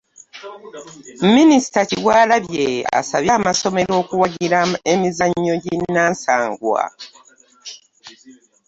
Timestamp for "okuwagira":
4.01-4.59